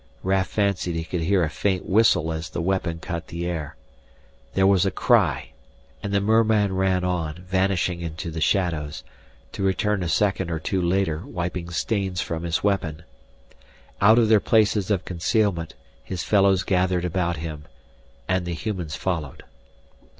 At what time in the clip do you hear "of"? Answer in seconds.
14.17-14.27, 14.89-15.05